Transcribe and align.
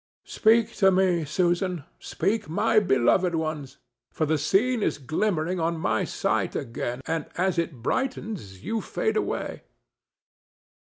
Speak 0.25 0.73
to 0.77 0.89
me, 0.89 1.25
Susan; 1.25 1.83
speak, 1.99 2.49
my 2.49 2.79
beloved 2.79 3.35
ones; 3.35 3.77
for 4.09 4.25
the 4.25 4.39
scene 4.39 4.81
is 4.81 4.97
glimmering 4.97 5.59
on 5.59 5.77
my 5.77 6.05
sight 6.05 6.55
again, 6.55 7.03
and 7.05 7.27
as 7.37 7.59
it 7.59 7.83
brightens 7.83 8.63
you 8.63 8.81
fade 8.81 9.15
away. 9.15 9.61